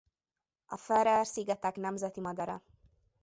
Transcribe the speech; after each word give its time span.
A 0.65 0.77
Feröer-szigetek 0.77 1.75
nemzeti 1.75 2.21
madara. 2.21 2.63